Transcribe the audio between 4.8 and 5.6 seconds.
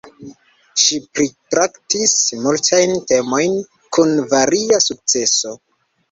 sukceso.